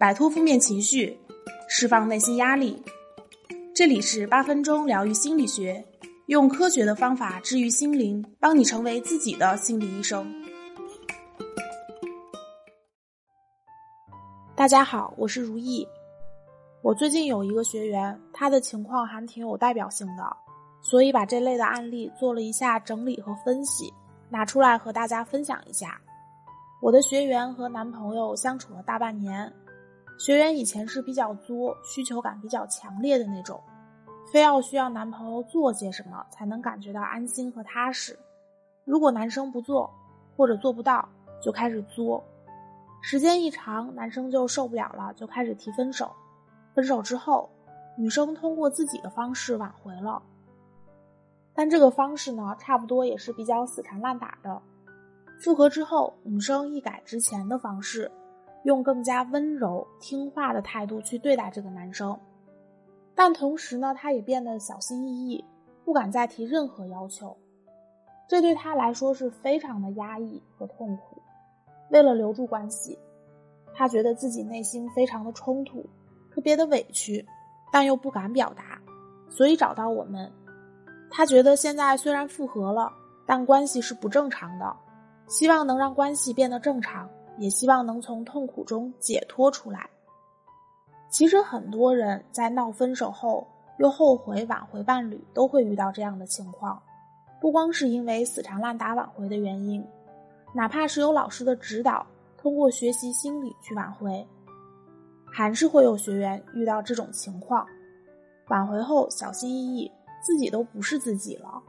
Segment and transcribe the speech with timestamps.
[0.00, 1.14] 摆脱负面情绪，
[1.68, 2.82] 释放内心压力。
[3.74, 5.84] 这里是八分钟疗愈心理学，
[6.24, 10.26] 用科学的方法治愈心灵，帮你成为自己的心理医生。
[14.56, 15.86] 大家好，我是如意。
[16.80, 20.34] 我最近有一个学员，他的情况还挺有代表性的，
[20.80, 23.92] 所以把这类的案例做了一下整理和分析，
[24.30, 26.00] 拿出来和大家分享一下。
[26.80, 29.52] 我的学员和男朋友相处了大半年，
[30.20, 33.58] 学员以前是比较作、需求感比较强烈的那种，
[34.30, 38.18] 非要需要男朋友做些什么才能感觉到安心和踏实。
[38.84, 39.90] 如果男生不做
[40.36, 41.08] 或者做不到，
[41.40, 42.22] 就开始作。
[43.00, 46.12] 时间一长，男生就受不了了，就开始提分手。
[46.74, 47.48] 分手之后，
[47.96, 50.22] 女生通过自己的方式挽回了，
[51.54, 54.60] 但这个方式呢，差不多也是比较死缠烂打的。
[55.42, 58.12] 复合之后，女生一改之前的方式，
[58.64, 62.18] 用更加温柔听话的态度去对待这个男生，
[63.14, 65.44] 但同时呢，她也变得小心翼翼，
[65.84, 67.36] 不敢再提任何要求。
[68.28, 71.20] 这对她来说是非常的压抑和痛苦。
[71.90, 72.98] 为了留住关系，
[73.74, 75.84] 她觉得自己内心非常的冲突，
[76.30, 77.26] 特别的委屈，
[77.72, 78.80] 但又不敢表达，
[79.28, 80.30] 所以找到我们。
[81.10, 82.92] 她觉得现在虽然复合了，
[83.26, 84.76] 但关系是不正常的。
[85.26, 87.08] 希望能让关系变得正常，
[87.40, 89.88] 也希望能从痛苦中解脱出来。
[91.08, 93.44] 其实很多人在闹分手后
[93.78, 96.80] 又后悔挽回伴侣，都会遇到这样的情况。
[97.40, 99.82] 不光是因为死缠烂打挽回的原因，
[100.52, 104.24] 哪怕是有老师的指导，通过学习心理去挽回，
[105.32, 107.66] 还是会有学员遇到这种情况。
[108.48, 109.90] 挽回后小心翼翼，
[110.22, 111.62] 自己都不是自己了。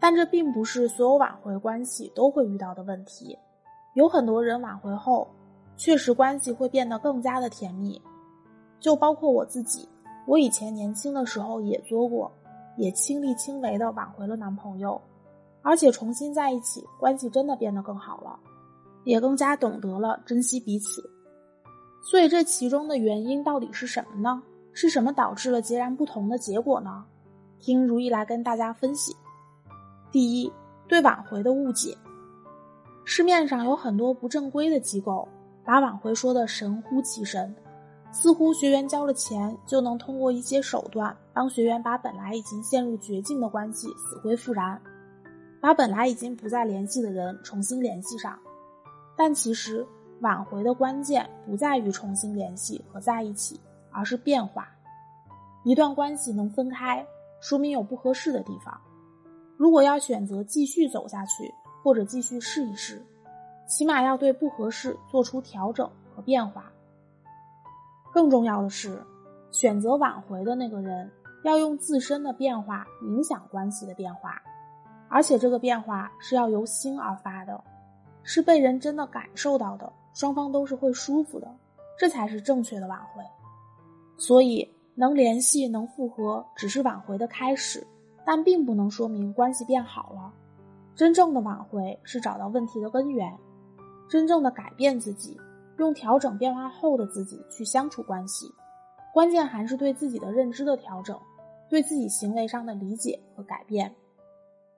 [0.00, 3.38] 但这并不是所有挽回关系都会遇到的问题，
[3.98, 5.26] 有很多人挽回后，
[5.76, 8.00] 确实关系会变得更加的甜蜜，
[8.78, 9.88] 就包括我自己，
[10.24, 12.30] 我以前年轻的时候也做过，
[12.76, 15.00] 也亲力亲为的挽回了男朋友，
[15.62, 18.38] 而且重新在一起，关系真的变得更好了，
[19.02, 21.02] 也更加懂得了珍惜彼此。
[22.00, 24.40] 所以这其中的原因到底是什么呢？
[24.72, 27.04] 是什么导致了截然不同的结果呢？
[27.58, 29.16] 听如意来跟大家分析。
[30.12, 30.52] 第一，
[30.86, 31.98] 对挽回的误解。
[33.10, 35.26] 市面上有很多不正规的机构，
[35.64, 37.56] 把挽回说的神乎其神，
[38.12, 44.78] 似乎学员交了钱就能通过一些手段帮学员把本来已经陷入绝境的关系死灰复燃，
[45.58, 48.38] 把本来已经不再联系的人重新联系上。
[49.16, 49.86] 但其实，
[50.20, 53.58] 挽回的关键不在于重新联系和在一起，
[53.90, 54.68] 而是变化。
[55.64, 57.02] 一段关系能分开，
[57.40, 58.78] 说明有不合适的地方。
[59.56, 61.50] 如果要选择继续走下去，
[61.82, 63.02] 或者继续试一试，
[63.66, 66.72] 起码要对不合适做出调整和变化。
[68.12, 69.02] 更重要的是，
[69.50, 71.10] 选择挽回的那个人
[71.44, 74.42] 要用自身的变化影响关系的变化，
[75.08, 77.62] 而且这个变化是要由心而发的，
[78.22, 81.48] 是被人真的感受到的，双方都是会舒服的，
[81.98, 83.22] 这才是正确的挽回。
[84.16, 87.86] 所以，能联系、能复合，只是挽回的开始。
[88.24, 90.30] 但并不能说明关系变好了。
[90.98, 93.32] 真正的挽回是找到问题的根源，
[94.10, 95.40] 真正的改变自己，
[95.76, 98.52] 用调整变化后的自己去相处关系。
[99.14, 101.16] 关键还是对自己的认知的调整，
[101.68, 103.94] 对自己行为上的理解和改变。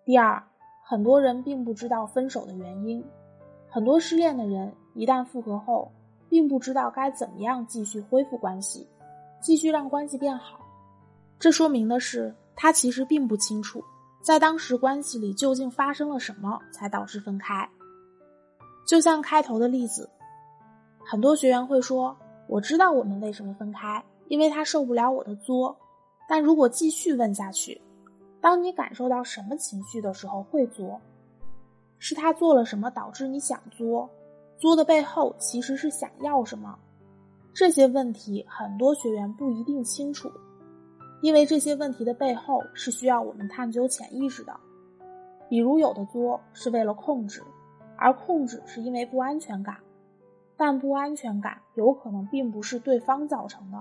[0.05, 0.43] 第二，
[0.85, 3.03] 很多人并不知道分手的原因。
[3.71, 5.91] 很多失恋的人一旦复合后，
[6.29, 8.87] 并不知道该怎么样继续恢复关系，
[9.41, 10.61] 继续让关系变好。
[11.39, 12.35] 这说明的是。
[12.63, 13.83] 他其实并不清楚，
[14.23, 17.69] 在当时关系里究竟发生了什么，才导致分开。
[18.87, 20.09] 就像开头的例子，
[21.05, 22.17] 很多学员会说
[22.47, 25.77] ：“我知道我们为什么分开，因为他受不了我的作。”
[26.29, 27.81] 但如果继续问下去，
[28.41, 31.01] 当你感受到什么情绪的时候会作？
[31.99, 34.09] 是他做了什么导致你想作？
[34.59, 36.79] 作的背后其实是想要什么？
[37.53, 40.31] 这些问题很多学员不一定清楚。
[41.21, 44.55] 因为这些问题的背后是需要我们探究潜意识的，
[45.49, 47.43] 比如有的作是为了控制，
[47.97, 49.77] 而控制是因为不安全感，
[50.57, 53.79] 但不安全感有可能并不是对方造成的，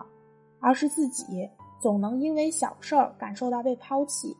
[0.60, 1.50] 而是自己
[1.80, 4.36] 总能因为小事儿感受到被抛弃，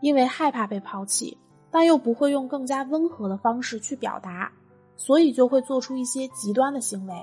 [0.00, 1.38] 因为害怕被抛弃，
[1.70, 4.50] 但又不会用更加温和的方式去表达，
[4.96, 7.14] 所以就会做出一些极端的行为，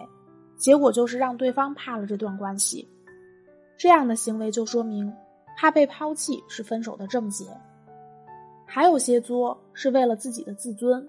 [0.55, 2.87] 结果就是让对方怕了这段关系。
[3.77, 5.13] 这样的行为就说明，
[5.55, 7.45] 怕被抛弃是分手的症结。
[8.65, 11.07] 还有些作是为了自己的自尊，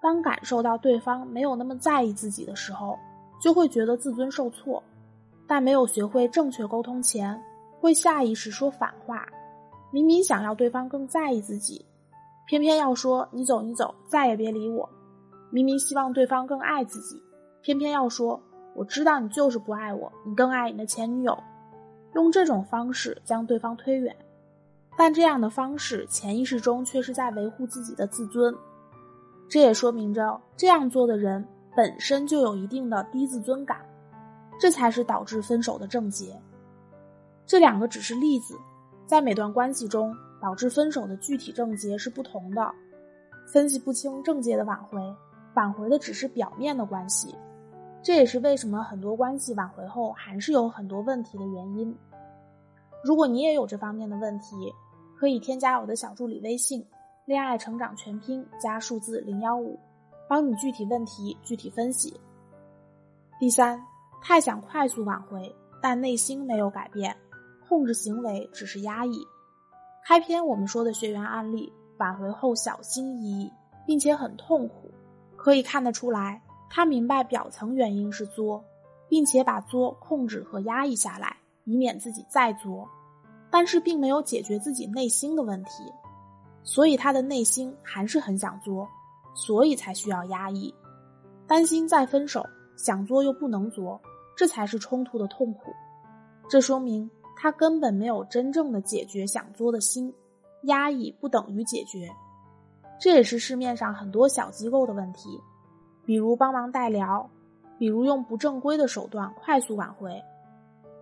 [0.00, 2.98] 当感受到对方没有那么在意自己的时候，
[3.40, 4.82] 就会觉得自尊受挫，
[5.46, 7.40] 但没有学会正确沟通前，
[7.80, 9.26] 会下意识说反话。
[9.92, 11.84] 明明想要对方更在意自己，
[12.46, 14.88] 偏偏要说“你走，你走，再也别理我”。
[15.52, 17.22] 明明希望对方更爱自己，
[17.62, 18.42] 偏偏要说
[18.74, 21.38] “我知道你就是不爱我，你更爱你的前女友”。
[22.14, 24.14] 用这种方式将对方推远，
[24.96, 28.54] 但这样的方式潜意识中却是在维护自己的自尊。
[29.48, 33.80] 这也说明着这样做的人本身就有一定的低自尊感，
[34.58, 36.40] 这才是导致分手的症结。
[37.46, 38.56] 这两个只是例子，
[39.06, 42.72] 在每段关系中导致分手的具体症结是不同的。
[43.52, 45.00] 分析不清症结的挽回，
[45.54, 47.34] 挽回的只是表面的关系。
[48.02, 51.96] 这也是为什么很多关系挽回后还是有很多问题的原因。
[53.04, 54.72] 如果你也有这方面的问题，
[55.16, 56.84] 可以添加我的小助理微信。
[57.24, 59.78] 恋爱成长全拼加数字零幺五，
[60.28, 62.20] 帮你具体问题具体分析。
[63.38, 63.80] 第三，
[64.20, 67.16] 太想快速挽回，但内心没有改变，
[67.68, 69.24] 控制行为只是压抑。
[70.04, 73.52] 开篇我们说的学员案例，挽回后小心翼翼，
[73.86, 74.90] 并且很痛苦，
[75.36, 76.42] 可以看得出来，
[76.74, 78.64] 他明白表层原因是作，
[79.06, 82.88] 并且把作控制和压抑下来，以免自己再作，
[83.50, 85.84] 但是并没有解决自己内心的问题。
[86.62, 88.88] 所以他的内心还是很想作，
[89.34, 90.74] 所以才需要压抑，
[91.46, 92.42] 担心再分手，
[92.78, 94.00] 想作又不能作，
[94.34, 95.74] 这才是冲突的痛苦。
[96.48, 100.10] 这说明他根本没有真正的解决想作的心，
[100.62, 102.10] 压抑不等于解决。
[102.98, 105.38] 这也是市面上很多小机构的问题，
[106.04, 107.28] 比如帮忙代聊，
[107.78, 110.22] 比如用不正规的手段快速挽回，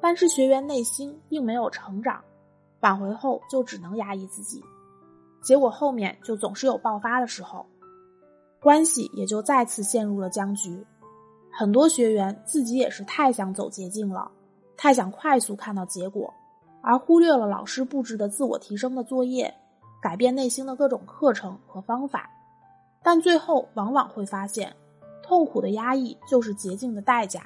[0.01, 2.23] 但是学员内心并没有成长，
[2.81, 4.63] 挽回后就只能压抑自己。
[5.43, 7.65] 结果后面就总是有爆发的时候，
[8.61, 10.85] 关系也就再次陷入了僵局。
[11.51, 14.31] 很多学员自己也是太想走捷径了，
[14.77, 16.33] 太想快速看到结果，
[16.83, 19.53] 而忽略了老师布置的自我提升的作业，
[20.01, 22.31] 改变内心的各种课程和方法。
[23.03, 24.77] 但最后往往会发现，
[25.31, 27.41] 痛苦的压抑就是捷径的代价。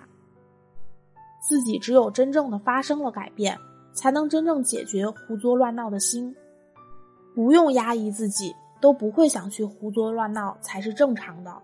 [1.47, 3.59] 自己只有真正的发生了改变，
[3.93, 6.35] 才能真正解决胡作乱闹的心。
[7.35, 11.55] 不用压抑自己，都不会想去胡作乱闹才是正常的。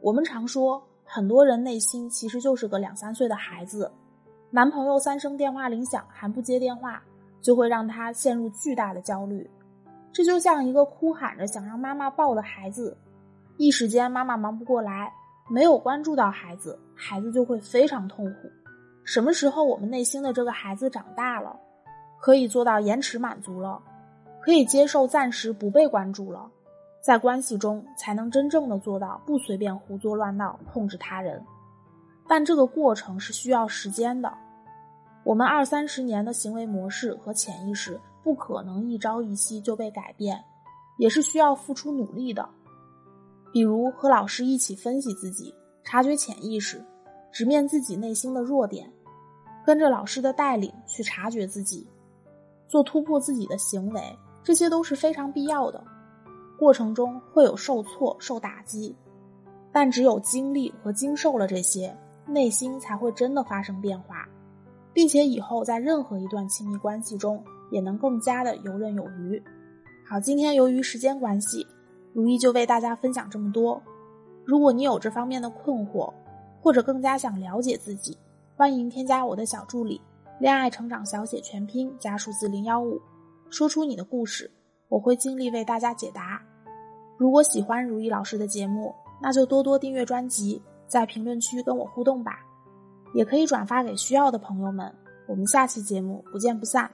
[0.00, 3.90] 我们常说，很多人内心其实就是个两三岁的孩子。
[4.52, 7.02] 男朋友三声电话铃响还不接电话，
[7.40, 9.50] 就会让他陷入巨大的焦虑。
[10.12, 12.96] 这就像一个哭喊着想让妈妈抱的孩子，
[13.56, 15.12] 一时间妈妈忙不过来，
[15.48, 18.50] 没有关注到孩子，孩子就会非常痛苦。
[19.04, 21.54] 什么时候我们内心的这个孩子长大了，
[22.18, 23.78] 可以做到延迟满足了？
[24.40, 26.50] 可以接受暂时不被关注了，
[27.02, 31.42] 在关系中才能真正的做到不随便胡作乱闹，控制他人。
[32.26, 34.32] 但这个过程是需要时间的。
[35.24, 40.42] 我们二三十年的行为模式和潜意识不可能一朝一夕就被改变，
[40.96, 42.48] 也是需要付出努力的。
[43.54, 45.54] 比如和老师一起分析自己，
[45.84, 46.84] 察觉潜意识，
[47.30, 48.92] 直面自己内心的弱点，
[49.64, 51.86] 跟着老师的带领去察觉自己，
[52.66, 54.02] 做突破自己的行为。
[54.42, 55.84] 这些都是非常必要的，
[56.58, 58.92] 过程中会有受挫、受打击，
[59.70, 61.96] 但只有经历和经受了这些，
[62.26, 64.28] 内心才会真的发生变化，
[64.92, 69.40] 并且以后在任何一段亲密关系中也能更加的游刃有余。
[70.04, 71.64] 好，今天由于时间关系，
[72.14, 73.82] 如意就为大家分享这么多。
[74.44, 76.10] 如果你有这方面的困惑，
[76.62, 78.16] 或者更加想了解自己，
[78.56, 80.00] 欢迎添加我的小助理
[80.38, 83.00] “恋爱成长小写全拼”加数字零幺五。
[83.50, 84.50] 说出你的故事，
[84.88, 86.40] 我会尽力为大家解答。
[87.18, 92.38] 如果喜欢如意老师的节目，那就多多订阅专辑，在评论区跟我互动吧。
[93.12, 94.92] 也可以转发给需要的朋友们。
[95.26, 96.90] 我们下期节目不见不散。